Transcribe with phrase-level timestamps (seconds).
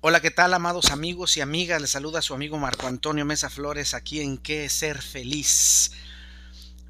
[0.00, 1.80] Hola, ¿qué tal, amados amigos y amigas?
[1.80, 5.90] Les saluda su amigo Marco Antonio Mesa Flores aquí en Qué Ser Feliz.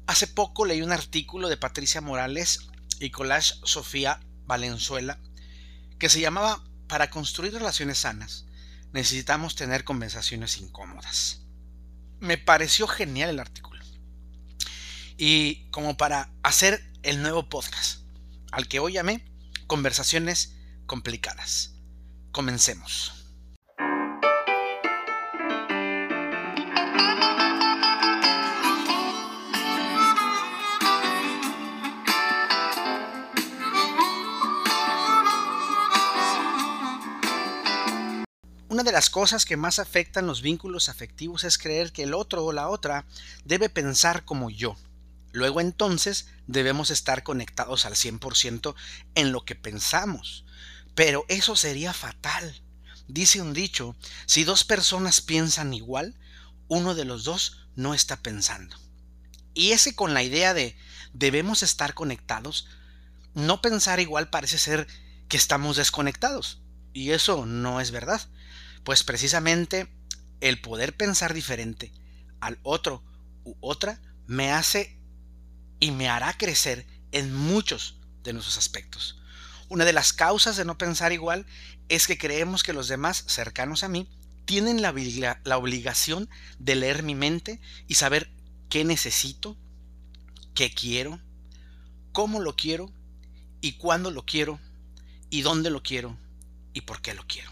[0.05, 2.67] Hace poco leí un artículo de Patricia Morales
[2.99, 5.17] y Collage Sofía Valenzuela
[5.97, 8.45] que se llamaba Para construir relaciones sanas
[8.93, 11.39] necesitamos tener conversaciones incómodas.
[12.19, 13.83] Me pareció genial el artículo.
[15.17, 18.01] Y como para hacer el nuevo podcast,
[18.51, 19.25] al que hoy llamé
[19.65, 20.53] Conversaciones
[20.85, 21.78] complicadas.
[22.31, 23.13] Comencemos.
[38.69, 42.45] Una de las cosas que más afectan los vínculos afectivos es creer que el otro
[42.45, 43.05] o la otra
[43.43, 44.77] debe pensar como yo.
[45.31, 48.75] Luego entonces debemos estar conectados al 100%
[49.15, 50.45] en lo que pensamos,
[50.99, 52.61] pero eso sería fatal.
[53.07, 56.19] Dice un dicho, si dos personas piensan igual,
[56.67, 58.75] uno de los dos no está pensando.
[59.53, 60.75] Y ese con la idea de
[61.13, 62.67] debemos estar conectados,
[63.33, 64.87] no pensar igual parece ser
[65.29, 66.59] que estamos desconectados.
[66.91, 68.19] Y eso no es verdad.
[68.83, 69.89] Pues precisamente
[70.41, 71.93] el poder pensar diferente
[72.41, 73.05] al otro
[73.45, 74.99] u otra me hace
[75.79, 79.18] y me hará crecer en muchos de nuestros aspectos.
[79.69, 81.45] Una de las causas de no pensar igual
[81.87, 84.09] es que creemos que los demás cercanos a mí
[84.45, 84.89] tienen la,
[85.57, 88.31] obligación de leer mi mente y saber
[88.67, 89.55] qué necesito,
[90.55, 91.21] qué quiero,
[92.11, 92.91] cómo lo quiero
[93.61, 94.59] y cuándo lo quiero
[95.29, 96.17] y dónde lo quiero
[96.73, 97.51] y por qué lo quiero.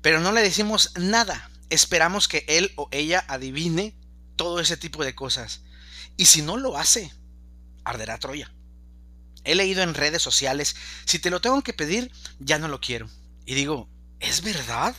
[0.00, 3.94] Pero no le decimos nada, esperamos que él o ella adivine
[4.34, 5.60] todo ese tipo de cosas.
[6.16, 7.12] Y si no lo hace,
[7.84, 8.52] arderá Troya.
[9.44, 13.10] He leído en redes sociales, si te lo tengo que pedir, ya no lo quiero.
[13.44, 13.88] Y digo,
[14.20, 14.94] ¿es verdad?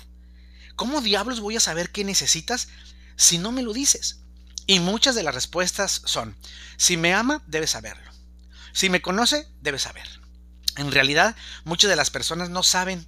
[0.76, 2.68] ¿Cómo diablos voy a saber qué necesitas
[3.16, 4.20] si no me lo dices?
[4.66, 6.36] Y muchas de las respuestas son,
[6.78, 8.12] si me ama, debe saberlo.
[8.74, 10.26] Si me conoce, debe saberlo.
[10.78, 13.06] En realidad, muchas de las personas no saben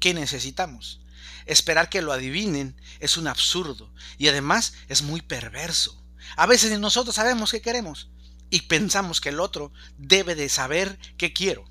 [0.00, 1.00] qué necesitamos.
[1.46, 6.04] Esperar que lo adivinen es un absurdo y además es muy perverso.
[6.36, 8.10] A veces nosotros sabemos qué queremos,
[8.50, 11.64] y pensamos que el otro debe de saber qué quiero.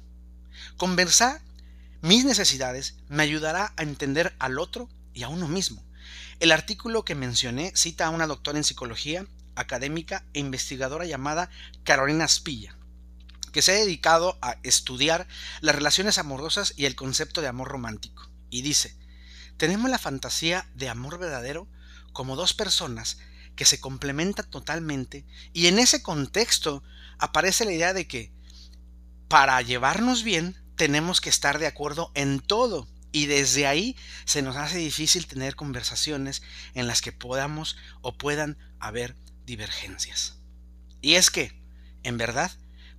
[0.77, 1.41] Conversar
[2.01, 5.83] mis necesidades me ayudará a entender al otro y a uno mismo.
[6.39, 11.49] El artículo que mencioné cita a una doctora en psicología, académica e investigadora llamada
[11.83, 12.77] Carolina Spilla,
[13.51, 15.27] que se ha dedicado a estudiar
[15.61, 18.29] las relaciones amorosas y el concepto de amor romántico.
[18.51, 18.95] Y dice,
[19.57, 21.67] tenemos la fantasía de amor verdadero
[22.13, 23.17] como dos personas
[23.57, 26.83] que se complementa totalmente y en ese contexto
[27.17, 28.31] aparece la idea de que
[29.27, 34.55] para llevarnos bien tenemos que estar de acuerdo en todo y desde ahí se nos
[34.55, 36.43] hace difícil tener conversaciones
[36.75, 39.15] en las que podamos o puedan haber
[39.45, 40.35] divergencias.
[41.01, 41.59] Y es que,
[42.03, 42.51] en verdad,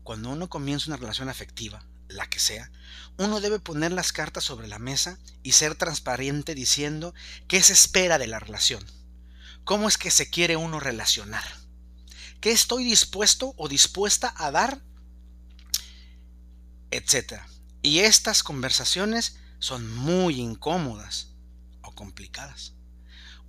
[0.02, 2.72] cuando uno comienza una relación afectiva, la que sea,
[3.16, 7.14] uno debe poner las cartas sobre la mesa y ser transparente diciendo
[7.46, 8.84] qué se espera de la relación
[9.68, 11.44] ¿Cómo es que se quiere uno relacionar?
[12.40, 14.80] ¿Qué estoy dispuesto o dispuesta a dar?
[16.90, 17.46] Etcétera.
[17.82, 21.34] Y estas conversaciones son muy incómodas
[21.82, 22.72] o complicadas.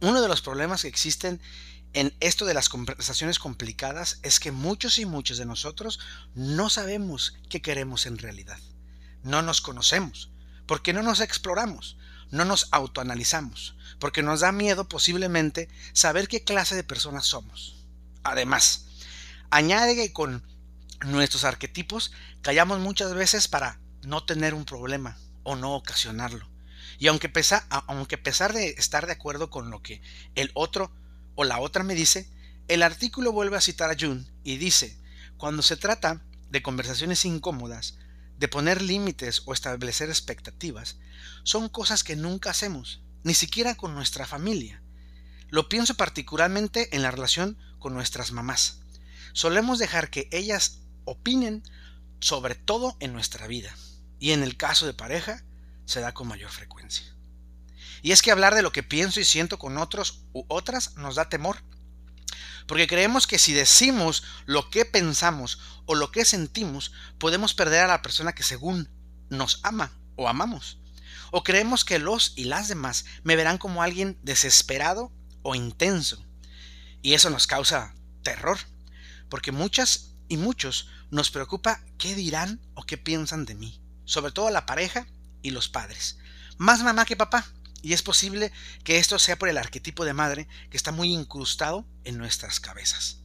[0.01, 1.39] Uno de los problemas que existen
[1.93, 6.01] en esto de las conversaciones complicadas es que muchos y muchos de nosotros
[6.35, 8.59] no sabemos qué queremos en realidad.
[9.23, 10.33] No nos conocemos,
[10.65, 11.95] porque no nos exploramos,
[12.29, 17.85] no nos autoanalizamos, porque nos da miedo posiblemente saber qué clase de personas somos.
[18.23, 18.85] Además,
[19.49, 20.43] añade que con
[21.05, 22.11] nuestros arquetipos
[22.41, 26.47] callamos muchas veces para no tener un problema o no ocasionarlo.
[26.97, 27.31] Y aunque,
[27.87, 30.01] aunque a pesar de estar de acuerdo con lo que
[30.35, 30.91] el otro
[31.35, 32.29] o la otra me dice,
[32.67, 34.97] el artículo vuelve a citar a June y dice,
[35.37, 37.97] cuando se trata de conversaciones incómodas,
[38.37, 40.97] de poner límites o establecer expectativas,
[41.43, 44.81] son cosas que nunca hacemos ni siquiera con nuestra familia.
[45.49, 48.79] Lo pienso particularmente en la relación con nuestras mamás.
[49.33, 51.63] Solemos dejar que ellas opinen
[52.19, 53.75] sobre todo en nuestra vida,
[54.19, 55.43] y en el caso de pareja
[55.85, 57.05] se da con mayor frecuencia.
[58.01, 61.15] Y es que hablar de lo que pienso y siento con otros u otras nos
[61.15, 61.57] da temor,
[62.67, 67.87] porque creemos que si decimos lo que pensamos o lo que sentimos, podemos perder a
[67.87, 68.87] la persona que según
[69.29, 70.77] nos ama o amamos.
[71.31, 75.11] O creemos que los y las demás me verán como alguien desesperado
[75.41, 76.23] o intenso.
[77.01, 77.93] Y eso nos causa
[78.23, 78.57] terror,
[79.29, 84.49] porque muchas y muchos nos preocupa qué dirán o qué piensan de mí, sobre todo
[84.49, 85.07] la pareja
[85.41, 86.17] y los padres.
[86.57, 87.45] más mamá que papá.
[87.81, 88.51] Y es posible
[88.83, 93.19] que esto sea por el arquetipo de madre que está muy incrustado en nuestras cabezas.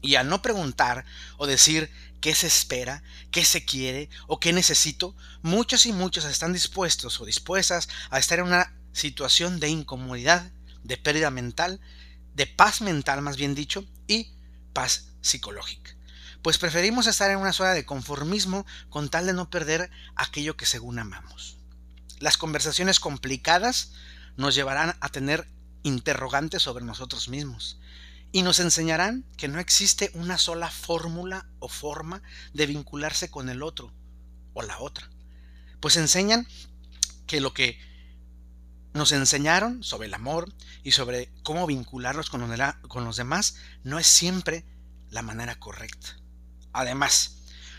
[0.00, 1.04] Y al no preguntar
[1.38, 1.90] o decir
[2.24, 7.26] qué se espera, qué se quiere o qué necesito, muchos y muchos están dispuestos o
[7.26, 10.50] dispuestas a estar en una situación de incomodidad,
[10.84, 11.82] de pérdida mental,
[12.32, 14.32] de paz mental más bien dicho, y
[14.72, 15.94] paz psicológica.
[16.40, 20.64] Pues preferimos estar en una zona de conformismo con tal de no perder aquello que
[20.64, 21.58] según amamos.
[22.20, 23.92] Las conversaciones complicadas
[24.38, 25.46] nos llevarán a tener
[25.82, 27.76] interrogantes sobre nosotros mismos
[28.34, 32.20] y nos enseñarán que no existe una sola fórmula o forma
[32.52, 33.94] de vincularse con el otro
[34.54, 35.08] o la otra.
[35.78, 36.44] Pues enseñan
[37.28, 37.78] que lo que
[38.92, 40.52] nos enseñaron sobre el amor
[40.82, 42.40] y sobre cómo vincularnos con
[43.04, 43.54] los, demás
[43.84, 44.64] no es siempre
[45.10, 46.16] la manera correcta.
[46.72, 47.36] Además,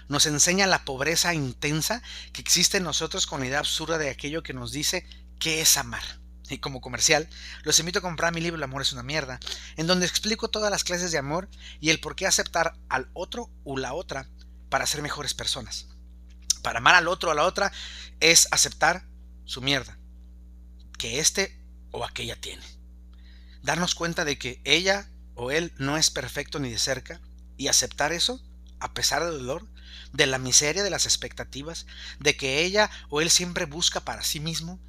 [0.07, 2.01] nos enseña la pobreza intensa
[2.31, 5.05] que existe en nosotros con la idea absurda de aquello que nos dice
[5.37, 6.24] qué es amar.
[6.49, 7.27] Y como comercial,
[7.63, 9.39] los invito a comprar mi libro El amor es una mierda,
[9.77, 11.49] en donde explico todas las clases de amor
[11.79, 14.29] y el por qué aceptar al otro o la otra
[14.69, 15.87] para ser mejores personas.
[16.61, 17.71] Para amar al otro o a la otra
[18.19, 19.05] es aceptar
[19.45, 19.97] su mierda,
[20.97, 21.59] que este
[21.91, 22.63] o aquella tiene.
[23.61, 27.21] Darnos cuenta de que ella o él no es perfecto ni de cerca
[27.57, 28.41] y aceptar eso
[28.79, 29.67] a pesar del dolor,
[30.13, 31.85] de la miseria de las expectativas,
[32.19, 34.79] de que ella o él siempre busca para sí mismo,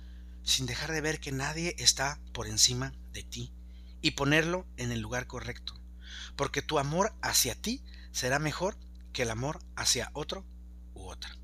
[0.47, 3.53] sin dejar de ver que nadie está por encima de ti,
[4.01, 5.79] y ponerlo en el lugar correcto,
[6.37, 7.83] porque tu amor hacia ti
[8.13, 8.79] será mejor
[9.13, 10.47] que el amor hacia otro
[10.95, 11.37] u otra.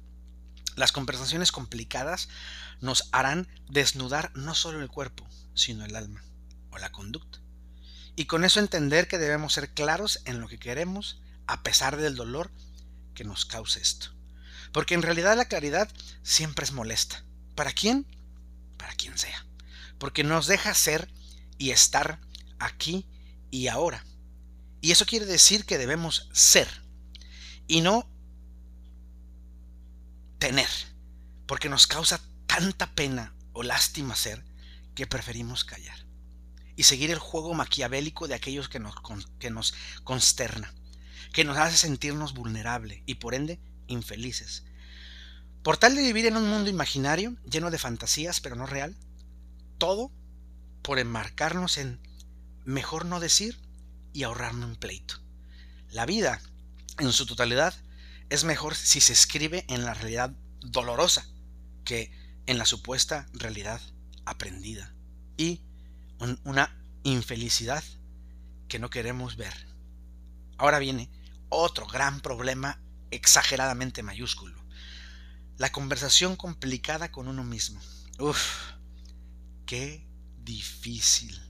[0.76, 2.28] Las conversaciones complicadas
[2.81, 6.22] nos harán desnudar no solo el cuerpo, sino el alma
[6.70, 7.40] o la conducta.
[8.14, 12.14] Y con eso entender que debemos ser claros en lo que queremos a pesar del
[12.14, 12.52] dolor
[13.14, 14.14] que nos cause esto.
[14.72, 15.90] Porque en realidad la claridad
[16.22, 17.25] siempre es molesta.
[17.54, 18.06] ¿Para quién?
[18.82, 19.46] Para quien sea.
[19.99, 21.08] Porque nos deja ser
[21.56, 22.20] y estar
[22.58, 23.06] aquí
[23.52, 24.05] y ahora.
[24.81, 26.69] Y eso quiere decir que debemos ser
[27.69, 28.11] y no
[30.40, 30.69] tener.
[31.46, 34.44] Porque nos causa tanta pena o lástima ser
[34.96, 36.05] que preferimos callar.
[36.75, 38.96] Y seguir el juego maquiavélico de aquellos que nos,
[39.38, 40.75] que nos consterna
[41.32, 44.64] que nos hace sentirnos vulnerables y por ende infelices.
[45.62, 48.97] Por tal de vivir en un mundo imaginario, lleno de fantasías pero no real,
[49.79, 50.11] todo
[50.82, 52.00] por enmarcarnos en
[52.64, 53.61] mejor no decir
[54.12, 55.20] y ahorrarme un pleito.
[55.91, 56.41] La vida,
[56.99, 57.75] en su totalidad,
[58.29, 61.26] es mejor si se escribe en la realidad dolorosa
[61.85, 62.11] que
[62.47, 63.81] en la supuesta realidad
[64.25, 64.93] aprendida
[65.37, 65.62] y
[66.44, 67.85] una infelicidad
[68.69, 69.55] que no queremos ver.
[70.56, 71.11] Ahora viene
[71.49, 72.81] otro gran problema
[73.11, 74.62] exageradamente mayúsculo.
[75.62, 77.81] La conversación complicada con uno mismo.
[78.19, 78.73] Uf,
[79.64, 80.05] qué
[80.38, 81.41] difícil.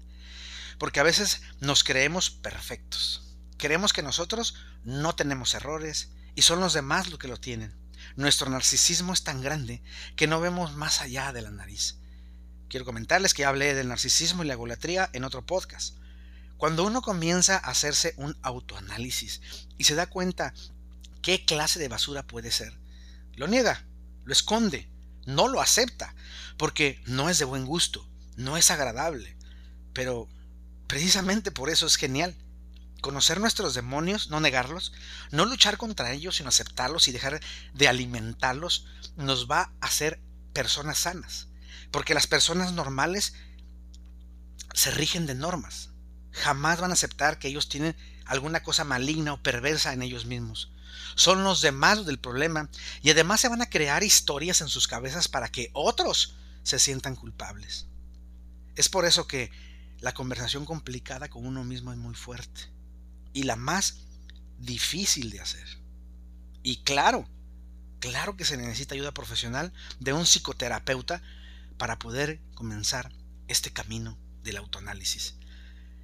[0.79, 3.39] Porque a veces nos creemos perfectos.
[3.57, 4.55] Creemos que nosotros
[4.85, 7.75] no tenemos errores y son los demás los que lo tienen.
[8.15, 9.83] Nuestro narcisismo es tan grande
[10.15, 11.97] que no vemos más allá de la nariz.
[12.69, 15.97] Quiero comentarles que hablé del narcisismo y la egolatría en otro podcast.
[16.59, 19.41] Cuando uno comienza a hacerse un autoanálisis
[19.79, 20.53] y se da cuenta
[21.23, 22.79] qué clase de basura puede ser,
[23.37, 23.87] lo niega,
[24.25, 24.89] lo esconde,
[25.27, 26.15] no lo acepta,
[26.57, 29.37] porque no es de buen gusto, no es agradable.
[29.93, 30.29] Pero
[30.87, 32.37] precisamente por eso es genial.
[33.01, 34.93] Conocer nuestros demonios, no negarlos,
[35.33, 37.41] no luchar contra ellos, sino aceptarlos y dejar
[37.75, 40.21] de alimentarlos, nos va a hacer
[40.53, 41.49] personas sanas.
[41.91, 43.35] Porque las personas normales
[44.73, 45.91] se rigen de normas,
[46.31, 50.73] jamás van a aceptar que ellos tienen alguna cosa maligna o perversa en ellos mismos.
[51.15, 52.69] Son los demás del problema
[53.03, 57.17] y además se van a crear historias en sus cabezas para que otros se sientan
[57.17, 57.87] culpables.
[58.77, 59.51] Es por eso que
[60.01, 62.63] la conversación complicada con uno mismo es muy fuerte
[63.33, 63.99] y la más
[64.59, 65.67] difícil de hacer.
[66.63, 67.29] Y claro,
[68.01, 71.23] claro que se necesita ayuda profesional de un psicoterapeuta
[71.79, 73.13] para poder comenzar
[73.49, 75.35] este camino del autoanálisis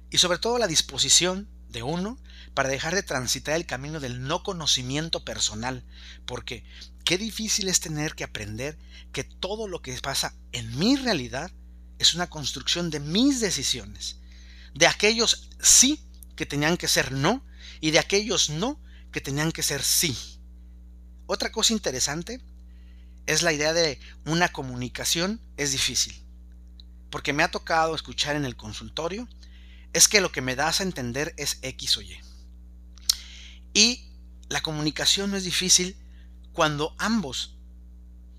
[0.09, 2.17] y sobre todo la disposición de uno
[2.53, 5.83] para dejar de transitar el camino del no conocimiento personal,
[6.25, 6.63] porque
[7.05, 8.77] qué difícil es tener que aprender
[9.13, 11.51] que todo lo que pasa en mi realidad
[11.99, 14.17] es una construcción de mis decisiones,
[14.73, 16.01] de aquellos sí
[16.35, 17.43] que tenían que ser no
[17.81, 18.79] y de aquellos no
[19.11, 20.17] que tenían que ser sí.
[21.27, 22.41] Otra cosa interesante
[23.25, 26.19] es la idea de una comunicación es difícil,
[27.11, 29.27] porque me ha tocado escuchar en el consultorio
[29.93, 32.19] es que lo que me das a entender es X o Y.
[33.73, 34.09] Y
[34.49, 35.97] la comunicación no es difícil
[36.53, 37.55] cuando ambos,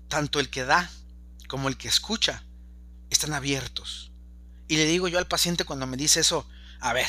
[0.07, 0.89] tanto el que da
[1.47, 2.43] como el que escucha
[3.09, 4.11] están abiertos.
[4.67, 6.47] Y le digo yo al paciente cuando me dice eso,
[6.79, 7.07] a ver,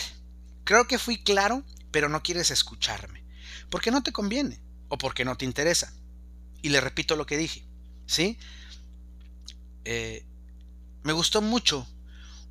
[0.64, 3.24] creo que fui claro, pero no quieres escucharme.
[3.70, 5.92] Porque no te conviene o porque no te interesa.
[6.60, 7.64] Y le repito lo que dije,
[8.06, 8.38] ¿sí?
[9.84, 10.24] Eh,
[11.02, 11.86] me gustó mucho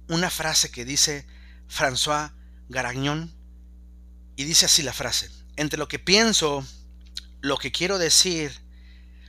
[0.07, 1.25] una frase que dice
[1.71, 2.33] François
[2.67, 3.33] Garagnon
[4.35, 6.65] y dice así la frase, entre lo que pienso,
[7.39, 8.51] lo que quiero decir,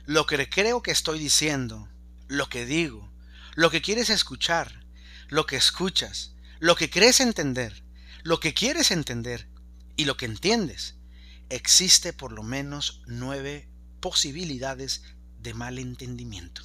[0.05, 1.87] lo que creo que estoy diciendo,
[2.27, 3.11] lo que digo,
[3.55, 4.85] lo que quieres escuchar,
[5.29, 7.83] lo que escuchas, lo que crees entender,
[8.23, 9.47] lo que quieres entender
[9.95, 10.95] y lo que entiendes,
[11.49, 13.69] existe por lo menos nueve
[14.01, 15.03] posibilidades
[15.39, 16.61] de malentendimiento.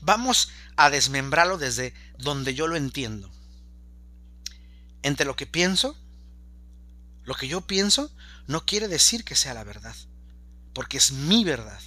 [0.00, 3.32] Vamos a desmembrarlo desde donde yo lo entiendo.
[5.02, 5.96] Entre lo que pienso,
[7.24, 8.14] lo que yo pienso
[8.46, 9.96] no quiere decir que sea la verdad,
[10.74, 11.80] porque es mi verdad.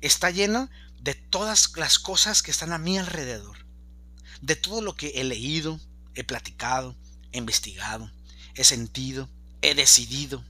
[0.00, 0.70] Está llena
[1.00, 3.66] de todas las cosas que están a mi alrededor,
[4.40, 5.80] de todo lo que he leído,
[6.14, 6.96] he platicado,
[7.32, 8.10] he investigado,
[8.54, 9.28] he sentido,
[9.62, 10.44] he decidido,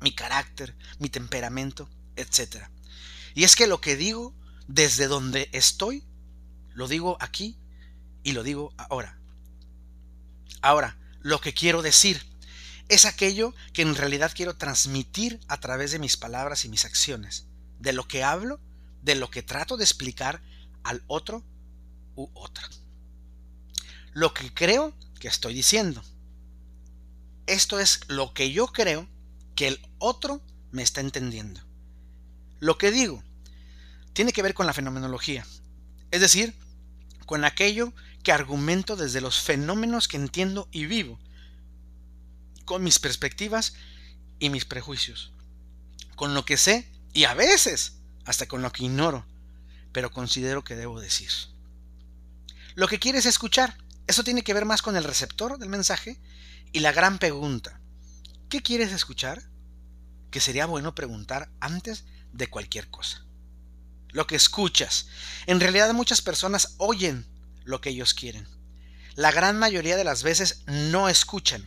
[0.00, 2.66] mi carácter, mi temperamento, etc.
[3.34, 4.34] Y es que lo que digo
[4.68, 6.04] desde donde estoy,
[6.74, 7.58] lo digo aquí
[8.22, 9.15] y lo digo ahora.
[10.66, 12.20] Ahora, lo que quiero decir
[12.88, 17.46] es aquello que en realidad quiero transmitir a través de mis palabras y mis acciones,
[17.78, 18.58] de lo que hablo
[19.00, 20.42] de lo que trato de explicar
[20.82, 21.44] al otro
[22.16, 22.68] u otra.
[24.12, 26.02] Lo que creo que estoy diciendo.
[27.46, 29.08] Esto es lo que yo creo
[29.54, 30.42] que el otro
[30.72, 31.60] me está entendiendo.
[32.58, 33.22] Lo que digo
[34.14, 35.46] tiene que ver con la fenomenología,
[36.10, 36.56] es decir,
[37.24, 37.92] con aquello
[38.26, 41.20] que argumento desde los fenómenos que entiendo y vivo,
[42.64, 43.74] con mis perspectivas
[44.40, 45.30] y mis prejuicios,
[46.16, 49.24] con lo que sé y a veces hasta con lo que ignoro,
[49.92, 51.30] pero considero que debo decir.
[52.74, 53.78] Lo que quieres escuchar,
[54.08, 56.18] eso tiene que ver más con el receptor del mensaje
[56.72, 57.80] y la gran pregunta,
[58.48, 59.40] ¿qué quieres escuchar?
[60.32, 63.24] Que sería bueno preguntar antes de cualquier cosa.
[64.08, 65.06] Lo que escuchas.
[65.46, 67.35] En realidad muchas personas oyen
[67.66, 68.48] lo que ellos quieren.
[69.14, 71.66] La gran mayoría de las veces no escuchan.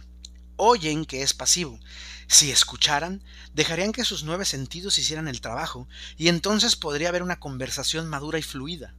[0.55, 1.79] Oyen que es pasivo.
[2.27, 5.87] Si escucharan, dejarían que sus nueve sentidos hicieran el trabajo,
[6.17, 8.95] y entonces podría haber una conversación madura y fluida.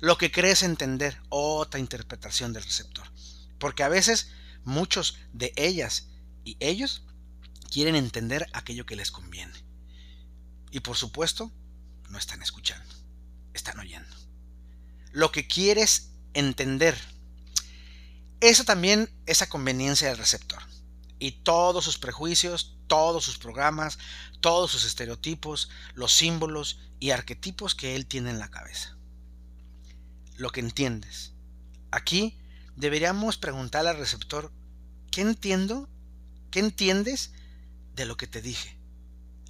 [0.00, 3.06] Lo que crees entender, otra interpretación del receptor.
[3.58, 4.30] Porque a veces
[4.64, 6.08] muchos de ellas
[6.44, 7.04] y ellos
[7.70, 9.54] quieren entender aquello que les conviene.
[10.70, 11.52] Y por supuesto,
[12.10, 12.94] no están escuchando,
[13.54, 14.23] están oyendo.
[15.14, 16.98] Lo que quieres entender.
[18.40, 20.60] Eso también es a conveniencia del receptor
[21.20, 24.00] y todos sus prejuicios, todos sus programas,
[24.40, 28.96] todos sus estereotipos, los símbolos y arquetipos que él tiene en la cabeza.
[30.36, 31.32] Lo que entiendes.
[31.92, 32.36] Aquí
[32.74, 34.50] deberíamos preguntarle al receptor,
[35.12, 35.88] ¿qué entiendo?
[36.50, 37.30] ¿Qué entiendes
[37.94, 38.76] de lo que te dije?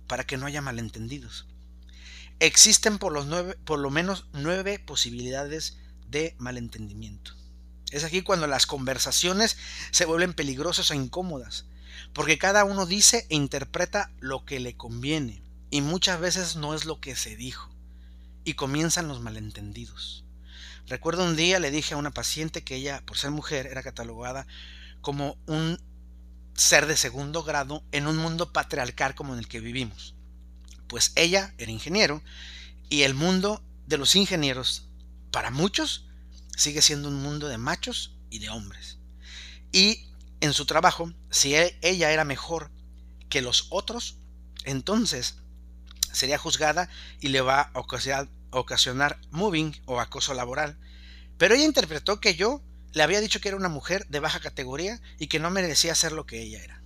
[0.09, 1.47] Para que no haya malentendidos.
[2.45, 7.33] Existen por, los nueve, por lo menos nueve posibilidades de malentendimiento.
[7.91, 9.57] Es aquí cuando las conversaciones
[9.93, 11.65] se vuelven peligrosas e incómodas,
[12.13, 16.85] porque cada uno dice e interpreta lo que le conviene, y muchas veces no es
[16.85, 17.75] lo que se dijo,
[18.45, 20.27] y comienzan los malentendidos.
[20.87, 24.47] Recuerdo un día le dije a una paciente que ella, por ser mujer, era catalogada
[25.01, 25.81] como un
[26.53, 30.15] ser de segundo grado en un mundo patriarcal como en el que vivimos.
[30.87, 32.23] Pues ella era ingeniero
[32.88, 34.88] y el mundo de los ingenieros,
[35.31, 36.07] para muchos,
[36.57, 38.99] sigue siendo un mundo de machos y de hombres.
[39.73, 40.07] Y
[40.41, 42.71] en su trabajo, si e, ella era mejor
[43.29, 44.19] que los otros,
[44.64, 45.37] entonces
[46.12, 46.88] sería juzgada
[47.21, 50.79] y le va a ocasionar, moving o acoso laboral.
[51.38, 52.62] Pero ella interpretó que yo
[52.93, 56.12] le había dicho que era una mujer de baja categoría y que no merecía ser
[56.12, 56.84] lo que ella era.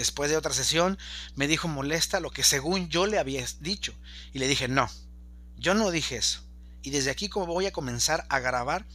[0.00, 0.96] Después de otra sesión
[1.34, 3.92] me dijo molesta lo que según yo le había dicho
[4.32, 4.88] y le dije no,
[5.58, 6.40] yo no dije eso.
[6.80, 8.86] Y desde aquí como voy a comenzar a grabar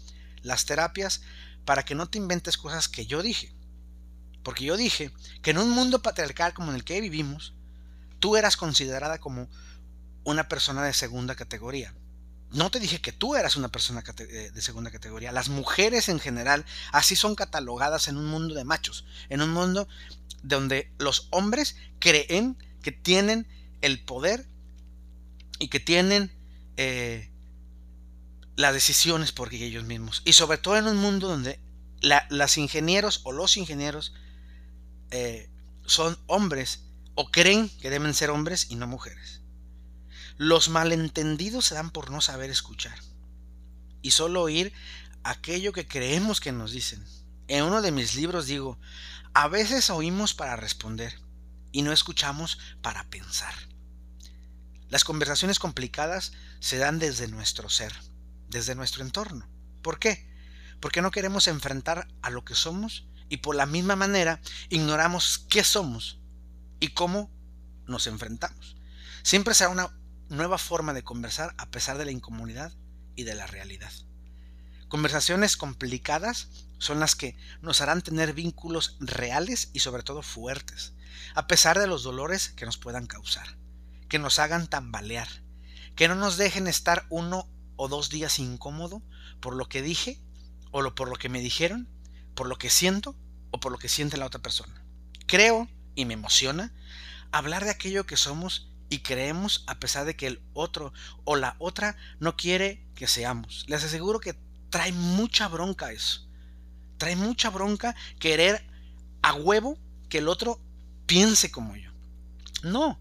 [0.42, 1.22] las terapias
[1.64, 3.54] para que no te inventes cosas que yo dije.
[4.42, 5.12] Porque yo dije
[5.44, 7.54] que en un mundo patriarcal como en el que vivimos,
[8.18, 9.48] tú eras considerada como
[10.24, 11.94] una persona de segunda categoría.
[12.56, 15.34] No te dije que tú eras una persona eh, de segunda categoría.
[15.34, 19.90] Las mujeres en general así son catalogadas en un mundo de machos, en un mundo
[20.42, 23.46] donde los hombres creen que tienen
[23.82, 24.48] el poder
[25.60, 26.32] y que tienen
[26.78, 27.30] eh,
[28.56, 30.22] las decisiones por ellos mismos.
[30.24, 31.60] Y sobre todo en un mundo donde
[32.02, 34.14] las ingenieros o los ingenieros
[35.12, 35.50] eh,
[35.86, 36.84] son hombres
[37.16, 39.42] o creen que deben ser hombres y no mujeres.
[40.38, 42.98] Los malentendidos se dan por no saber escuchar.
[44.02, 44.72] y solo oír
[45.24, 47.04] aquello que creemos que nos dicen.
[47.48, 48.78] En uno de mis libros digo,
[49.34, 51.20] a veces oímos para responder
[51.72, 53.56] y no escuchamos para pensar.
[54.90, 57.94] Las conversaciones complicadas se dan desde nuestro ser,
[58.48, 59.50] desde nuestro entorno.
[59.82, 60.30] ¿Por qué?
[60.80, 64.40] Porque no queremos enfrentar a lo que somos y por la misma manera
[64.70, 66.20] ignoramos qué somos
[66.80, 67.32] y cómo
[67.88, 68.76] nos enfrentamos.
[69.24, 69.90] Siempre será una
[70.30, 72.74] nueva forma de conversar a pesar de la incomodidad
[73.16, 73.92] y de la realidad.
[74.88, 80.94] Conversaciones complicadas son las que nos harán tener vínculos reales y sobre todo fuertes,
[81.34, 83.58] a pesar de los dolores que nos puedan causar,
[84.10, 85.28] que nos hagan tambalear,
[85.96, 89.02] que no nos dejen estar uno o dos días incómodo
[89.40, 90.22] por lo que dije
[90.72, 91.90] o por lo que me dijeron,
[92.36, 93.16] por lo que siento
[93.52, 94.86] o por lo que siente la otra persona.
[95.26, 96.74] Creo y me emociona
[97.32, 101.56] hablar de aquello que somos y creemos a pesar de que el otro o la
[101.60, 103.66] otra no quiere que seamos.
[103.68, 104.36] Les aseguro que
[104.70, 106.28] trae mucha bronca eso.
[106.98, 108.66] Trae mucha bronca querer
[109.22, 109.78] a huevo
[110.10, 110.62] que el otro
[111.06, 111.92] piense como yo.
[112.64, 113.00] No.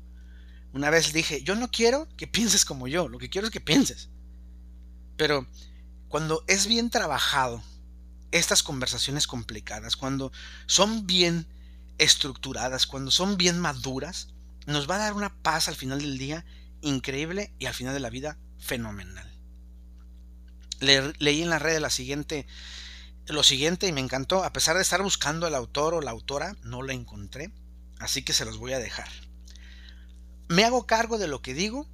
[0.73, 3.61] Una vez dije, yo no quiero que pienses como yo, lo que quiero es que
[3.61, 4.09] pienses.
[5.17, 5.47] Pero
[6.09, 7.63] cuando es bien trabajado,
[8.33, 10.33] estas conversaciones complicadas, cuando
[10.67, 11.47] son bien
[11.99, 14.34] estructuradas, cuando son bien maduras,
[14.67, 16.45] nos va a dar una paz al final del día
[16.81, 19.31] increíble y al final de la vida fenomenal.
[20.81, 22.47] leí en la red la siguiente,
[23.27, 26.57] lo siguiente y me encantó, a pesar de estar buscando al autor o la autora,
[26.63, 27.53] no la encontré,
[27.99, 29.09] así que se los voy a dejar.
[30.49, 31.89] Me hago cargo de lo que digo,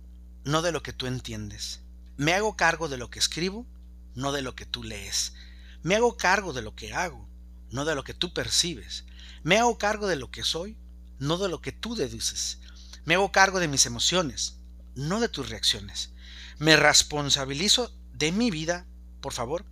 [0.45, 1.81] no de lo que tú entiendes.
[2.17, 3.67] Me hago cargo de lo que escribo,
[4.15, 5.35] no de lo que tú lees.
[5.83, 7.29] Me hago cargo de lo que hago,
[7.71, 9.05] no de lo que tú percibes.
[9.43, 10.77] Me hago cargo de lo que soy,
[11.21, 12.59] no de lo que tú deduces.
[13.05, 14.57] Me hago cargo de mis emociones,
[14.97, 16.11] no de tus reacciones.
[16.59, 18.87] Me responsabilizo de mi vida,
[19.21, 19.65] por favor,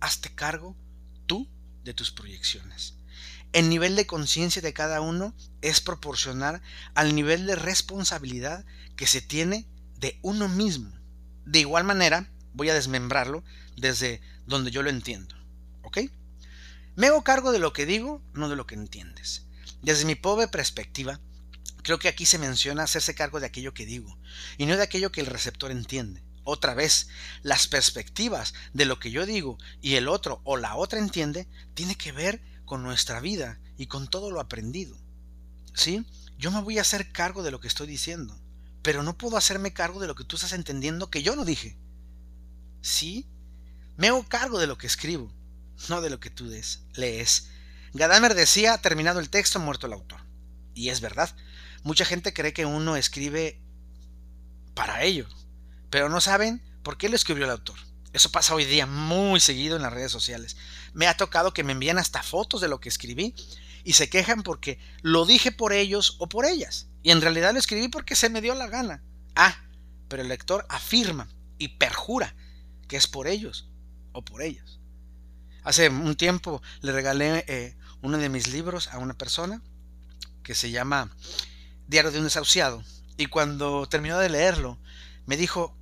[0.00, 0.76] hazte cargo
[1.26, 1.48] tú
[1.84, 2.94] de tus proyecciones.
[3.52, 6.60] El nivel de conciencia de cada uno es proporcional
[6.94, 8.64] al nivel de responsabilidad
[8.96, 10.90] que se tiene de uno mismo.
[11.44, 13.44] De igual manera, voy a desmembrarlo
[13.76, 15.36] desde donde yo lo entiendo.
[15.82, 15.98] ¿Ok?
[16.96, 19.46] Me hago cargo de lo que digo, no de lo que entiendes.
[19.84, 21.20] Desde mi pobre perspectiva,
[21.82, 24.18] creo que aquí se menciona hacerse cargo de aquello que digo,
[24.56, 26.22] y no de aquello que el receptor entiende.
[26.42, 27.08] Otra vez,
[27.42, 31.96] las perspectivas de lo que yo digo y el otro o la otra entiende, tiene
[31.96, 34.96] que ver con nuestra vida y con todo lo aprendido.
[35.74, 36.06] ¿Sí?
[36.38, 38.40] Yo me voy a hacer cargo de lo que estoy diciendo,
[38.80, 41.76] pero no puedo hacerme cargo de lo que tú estás entendiendo que yo no dije.
[42.80, 43.26] ¿Sí?
[43.98, 45.30] Me hago cargo de lo que escribo,
[45.90, 47.50] no de lo que tú des, lees.
[47.94, 50.20] Gadamer decía, terminado el texto, muerto el autor.
[50.74, 51.34] Y es verdad.
[51.84, 53.60] Mucha gente cree que uno escribe
[54.74, 55.28] para ello,
[55.90, 57.78] pero no saben por qué lo escribió el autor.
[58.12, 60.56] Eso pasa hoy día muy seguido en las redes sociales.
[60.92, 63.34] Me ha tocado que me envíen hasta fotos de lo que escribí
[63.84, 66.88] y se quejan porque lo dije por ellos o por ellas.
[67.04, 69.04] Y en realidad lo escribí porque se me dio la gana.
[69.36, 69.56] Ah,
[70.08, 71.28] pero el lector afirma
[71.58, 72.34] y perjura
[72.88, 73.68] que es por ellos
[74.12, 74.80] o por ellas.
[75.62, 79.62] Hace un tiempo le regalé eh, uno de mis libros a una persona
[80.42, 81.10] que se llama
[81.88, 82.84] Diario de un desahuciado.
[83.16, 84.78] Y cuando terminó de leerlo,
[85.24, 85.74] me dijo,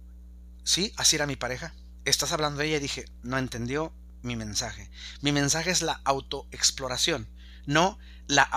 [0.63, 1.75] sí, así era mi pareja.
[2.05, 4.89] Estás hablando de ella y dije, no entendió mi mensaje.
[5.21, 7.29] Mi mensaje es la autoexploración,
[7.67, 8.49] no, la,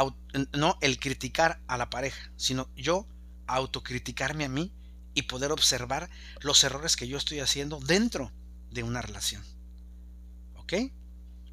[0.54, 3.08] no el criticar a la pareja, sino yo
[3.48, 4.76] autocriticarme a mí
[5.16, 8.32] y poder observar los errores que yo estoy haciendo dentro
[8.70, 9.44] de una relación.
[10.56, 10.74] ¿Ok?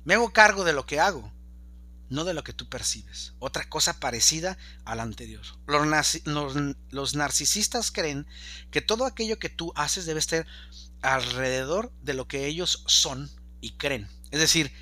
[0.05, 1.33] Me hago cargo de lo que hago,
[2.13, 3.33] no de lo que tú percibes.
[3.39, 5.43] Otra cosa parecida a la anterior.
[5.67, 8.27] Los, narcisistas creen
[8.71, 10.47] que todo aquello que tú haces debe estar
[11.01, 14.09] alrededor de lo que ellos son y creen.
[14.31, 14.73] Es decir,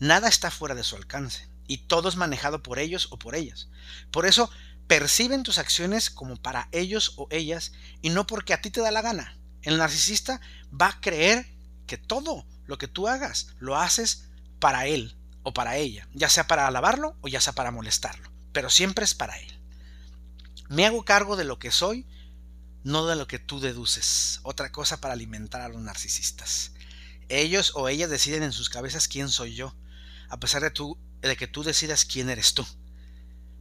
[0.00, 3.68] nada está fuera de su alcance y todo es manejado por ellos o por ellas.
[4.10, 4.50] Por eso
[4.86, 8.90] perciben tus acciones como para ellos o ellas y no porque a ti te da
[8.90, 9.36] la gana.
[9.60, 10.40] El narcisista
[10.72, 11.46] va a creer
[11.86, 14.24] que todo lo que tú hagas lo haces
[14.58, 18.70] para él o para ella, ya sea para alabarlo o ya sea para molestarlo, pero
[18.70, 19.58] siempre es para él.
[20.68, 22.06] Me hago cargo de lo que soy,
[22.84, 24.40] no de lo que tú deduces.
[24.42, 26.72] Otra cosa para alimentar a los narcisistas.
[27.28, 29.74] Ellos o ellas deciden en sus cabezas quién soy yo,
[30.28, 32.66] a pesar de, tú, de que tú decidas quién eres tú.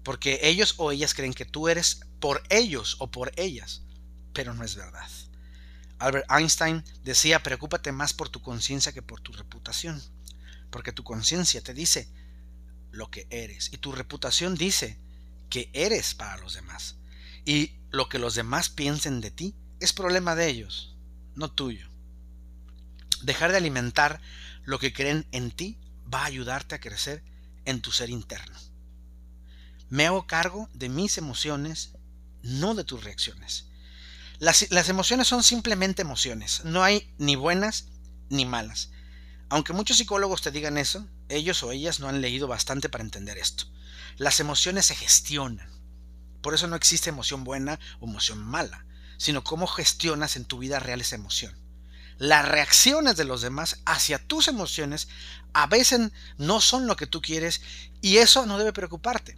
[0.04, 3.84] Porque ellos o ellas creen que tú eres por ellos o por ellas,
[4.34, 5.10] pero no es verdad.
[6.00, 10.02] Albert Einstein decía, preocúpate más por tu conciencia que por tu reputación
[10.69, 12.08] porque tu conciencia te dice
[12.91, 14.97] lo que eres y tu reputación dice
[15.49, 16.95] que eres para los demás.
[17.45, 20.95] Y lo que los demás piensen de ti es problema de ellos,
[21.36, 21.88] no tuyo.
[23.21, 24.21] Dejar de alimentar
[24.63, 25.77] lo que creen en ti
[26.13, 27.23] va a ayudarte a crecer
[27.65, 28.58] en tu ser interno.
[29.89, 31.93] Me hago cargo de mis emociones,
[32.41, 33.65] no de tus reacciones.
[34.39, 37.86] Las, las, emociones son simplemente emociones, no hay ni buenas
[38.30, 38.91] ni malas.
[39.50, 43.38] Aunque muchos psicólogos te digan eso, ellos o ellas no han leído bastante para entender
[43.38, 43.66] esto.
[44.18, 45.70] Las emociones se gestionan.
[46.42, 48.86] Por eso no existe emoción buena o emoción mala,
[49.18, 51.68] sino cómo gestionas en tu vida real esa emoción
[52.18, 55.08] las reacciones de los demás hacia tus emociones
[55.54, 57.62] a veces no son lo que tú quieres
[58.02, 59.38] y eso no debe preocuparte,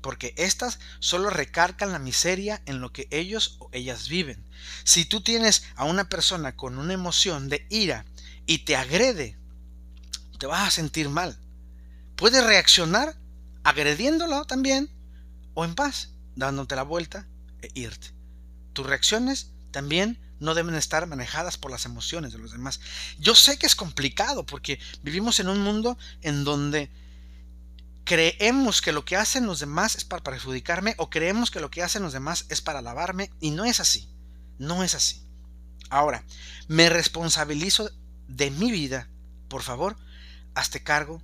[0.00, 4.44] porque estas solo recargan la miseria en lo que ellos o ellas viven.
[4.84, 8.04] Si tú tienes a una persona con una emoción de ira
[8.46, 9.38] y te agrede,
[10.38, 11.38] te vas a sentir mal.
[12.16, 13.16] Puedes reaccionar
[13.64, 14.90] agrediéndolo también
[15.54, 17.26] o en paz, dándote la vuelta
[17.60, 18.12] e irte.
[18.72, 22.80] Tus reacciones también no deben estar manejadas por las emociones de los demás.
[23.18, 26.90] Yo sé que es complicado porque vivimos en un mundo en donde
[28.04, 31.82] creemos que lo que hacen los demás es para perjudicarme o creemos que lo que
[31.82, 34.08] hacen los demás es para alabarme y no es así.
[34.58, 35.22] No es así.
[35.90, 36.24] Ahora,
[36.68, 37.90] me responsabilizo
[38.28, 39.08] de mi vida.
[39.48, 39.96] Por favor,
[40.58, 41.22] hazte cargo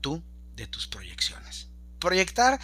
[0.00, 0.22] tú
[0.56, 1.68] de tus proyecciones.
[1.98, 2.60] Proyectar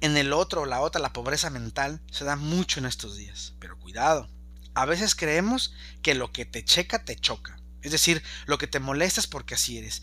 [0.00, 3.54] en el otro o la otra la pobreza mental se da mucho en estos días,
[3.58, 4.28] pero cuidado
[4.76, 7.58] a veces creemos que lo que te checa te choca.
[7.80, 10.02] Es decir, lo que te molesta es porque así eres.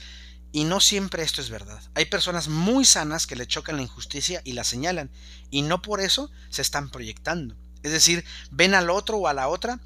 [0.52, 1.80] Y no siempre esto es verdad.
[1.94, 5.12] Hay personas muy sanas que le chocan la injusticia y la señalan.
[5.52, 7.56] Y no por eso se están proyectando.
[7.84, 9.80] Es decir, ven al otro o a la otra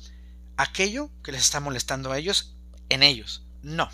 [0.55, 2.55] aquello que les está molestando a ellos
[2.87, 3.43] en ellos.
[3.61, 3.89] No.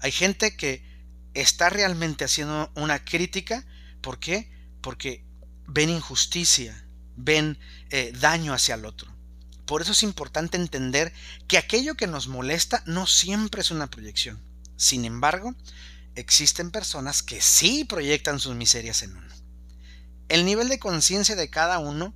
[0.00, 0.82] Hay gente que
[1.34, 3.64] está realmente haciendo una crítica.
[4.00, 4.50] ¿Por qué?
[4.80, 5.24] Porque
[5.66, 6.84] ven injusticia,
[7.16, 7.58] ven
[7.90, 9.14] eh, daño hacia el otro.
[9.66, 11.12] Por eso es importante entender
[11.46, 14.42] que aquello que nos molesta no siempre es una proyección.
[14.76, 15.54] Sin embargo,
[16.16, 19.34] existen personas que sí proyectan sus miserias en uno.
[20.28, 22.14] El nivel de conciencia de cada uno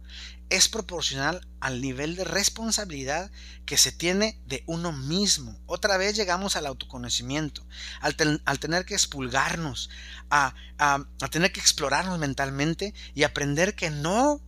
[0.51, 3.31] es proporcional al nivel de responsabilidad
[3.65, 5.59] que se tiene de uno mismo.
[5.67, 7.67] Otra vez llegamos al autoconocimiento,
[8.01, 9.91] al, tener que expulgarnos,
[10.31, 14.41] a, a, tener que explorarnos mentalmente y aprender que no,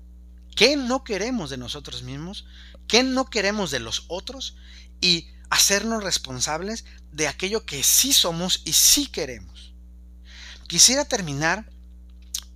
[0.55, 2.47] que no queremos de nosotros mismos
[2.87, 4.57] qué no queremos de los otros
[5.01, 9.75] y hacernos responsables de aquello que sí somos y sí queremos.
[10.67, 11.71] Quisiera terminar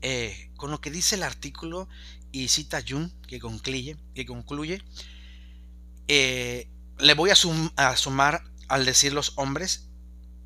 [0.03, 1.89] eh, con lo que dice el artículo
[2.33, 4.83] y cita Jun, que concluye, que concluye
[6.13, 7.35] eh, le voy a,
[7.77, 9.91] a sumar al decir los hombres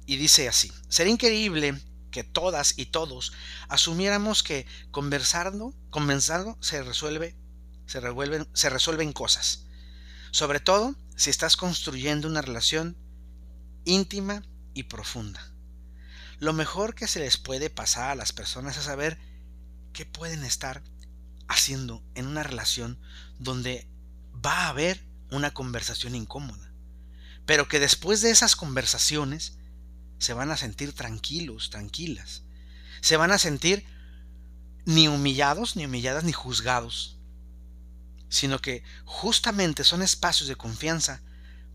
[0.05, 3.33] y dice así, sería increíble que todas y todos
[3.71, 7.35] asumiéramos que conversando, conversando se resuelve,
[7.87, 9.65] se revuelven, se resuelven cosas.
[10.33, 12.99] Sobre todo si estás construyendo una relación
[13.87, 14.43] íntima
[14.75, 15.51] y profunda.
[16.41, 19.19] Lo mejor que se les puede pasar a las personas es saber
[19.95, 20.83] qué pueden estar
[21.49, 22.99] haciendo en una relación
[23.39, 23.89] donde
[24.45, 26.73] va a haber una conversación incómoda.
[27.47, 29.59] Pero que después de esas conversaciones
[30.19, 32.43] se van a sentir tranquilos, tranquilas.
[33.01, 33.85] Se van a sentir
[34.87, 37.15] ni humillados, ni humilladas, ni juzgados
[38.35, 41.23] sino que justamente son espacios de confianza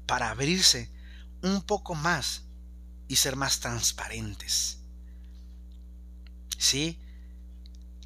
[0.05, 0.91] para abrirse
[1.41, 2.41] un poco más
[3.07, 4.79] y ser más transparentes.
[6.57, 6.99] Sí,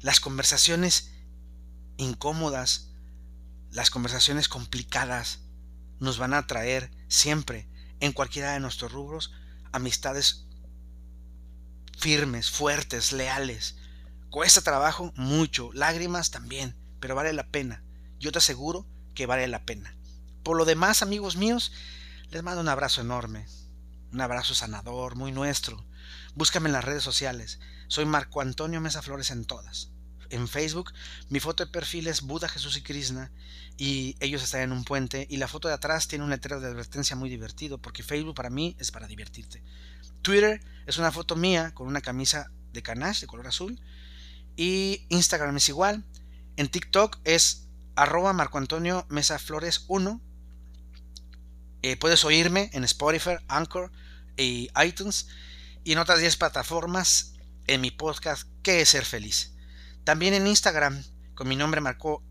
[0.02, 1.10] las conversaciones
[1.96, 2.90] incómodas,
[3.70, 5.40] las conversaciones complicadas,
[6.00, 7.68] nos van a traer siempre,
[8.00, 9.32] en cualquiera de nuestros rubros,
[9.72, 10.46] amistades
[11.98, 13.76] firmes, fuertes, leales.
[14.30, 17.84] Cuesta trabajo mucho, lágrimas también, pero vale la pena
[18.24, 19.94] yo te aseguro que vale la pena.
[20.42, 21.72] Por lo demás, amigos míos,
[22.30, 23.46] les mando un abrazo enorme,
[24.12, 25.84] un abrazo sanador, muy nuestro.
[26.34, 27.60] Búscame en las redes sociales.
[27.88, 29.90] Soy Marco Antonio Mesa Flores en todas.
[30.34, 30.92] En Facebook,
[31.28, 33.30] mi foto de perfil es Buda, Jesús y Krishna
[33.76, 36.66] y ellos están en un puente y la foto de atrás tiene un letrero de
[36.66, 39.62] advertencia muy divertido porque Facebook para mí es para divertirte.
[40.22, 43.80] Twitter es una foto mía con una camisa de canache de color azul
[44.56, 46.04] y Instagram es igual.
[46.56, 50.20] En TikTok es arroba Marco Antonio Mesa Flores 1.
[51.82, 53.92] Eh, puedes oírme en Spotify, Anchor
[54.36, 55.28] y iTunes
[55.84, 57.34] y en otras 10 plataformas
[57.68, 59.53] en mi podcast ¿Qué es ser feliz?
[60.04, 61.02] También en Instagram
[61.34, 62.22] con mi nombre Marco,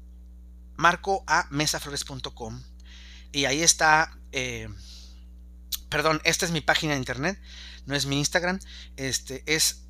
[0.76, 2.62] marco a mesaflores.com
[3.32, 4.70] y ahí está, eh,
[5.90, 7.42] perdón, esta es mi página de internet,
[7.86, 8.60] no es mi Instagram,
[8.96, 9.86] este es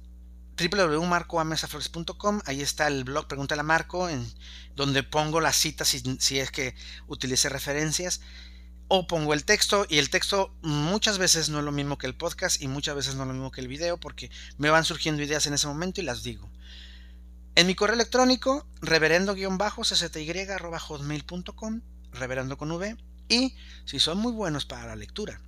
[0.58, 4.32] www.marcoamesaflores.com, ahí está el blog Pregúntale a Marco, en
[4.76, 6.76] donde pongo las citas si, si es que
[7.08, 8.22] utilice referencias.
[8.88, 12.16] o pongo el texto y el texto muchas veces no es lo mismo que el
[12.16, 15.24] podcast y muchas veces no es lo mismo que el video porque me van surgiendo
[15.24, 16.52] ideas en ese momento y las digo.
[17.56, 22.98] En mi correo electrónico, reverendo-sty.hotmail.com, reverendo con V,
[23.30, 25.40] y si son muy buenos para la lectura,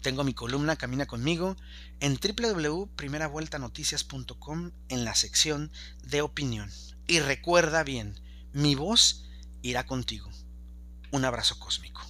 [0.00, 1.58] tengo mi columna Camina conmigo
[2.00, 5.70] en www.primeravueltanoticias.com en la sección
[6.02, 6.70] de opinión.
[7.06, 8.18] Y recuerda bien,
[8.54, 9.26] mi voz
[9.60, 10.30] irá contigo.
[11.10, 12.00] Un abrazo cósmico.